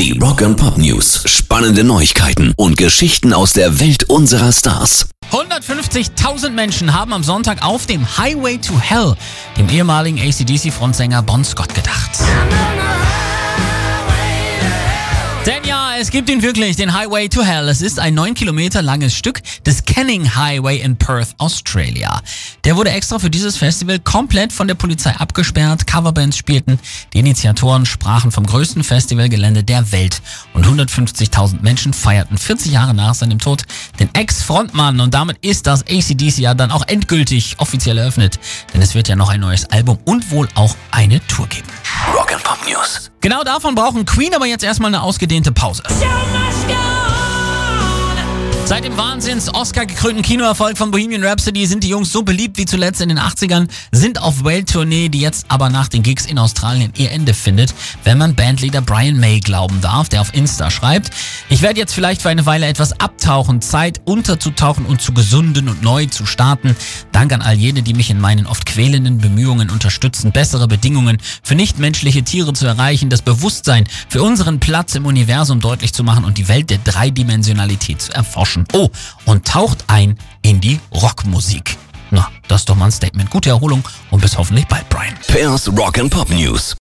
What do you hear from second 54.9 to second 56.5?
die jetzt aber nach den Gigs in